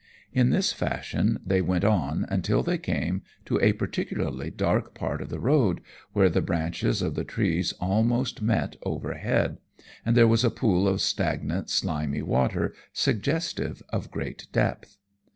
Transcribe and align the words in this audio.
In 0.33 0.49
this 0.49 0.73
fashion 0.73 1.39
they 1.45 1.61
went 1.61 1.83
on, 1.83 2.25
until 2.27 2.63
they 2.63 2.79
came 2.79 3.21
to 3.45 3.59
a 3.61 3.73
particularly 3.73 4.49
dark 4.49 4.95
part 4.95 5.21
of 5.21 5.29
the 5.29 5.39
road, 5.39 5.79
where 6.13 6.27
the 6.27 6.41
branches 6.41 7.03
of 7.03 7.13
the 7.13 7.23
trees 7.23 7.71
almost 7.73 8.41
met 8.41 8.77
overhead, 8.81 9.59
and 10.03 10.17
there 10.17 10.27
was 10.27 10.43
a 10.43 10.49
pool 10.49 10.87
of 10.87 11.01
stagnant, 11.01 11.69
slimy 11.69 12.23
water, 12.23 12.73
suggestive 12.91 13.83
of 13.89 14.09
great 14.09 14.47
depth. 14.51 14.97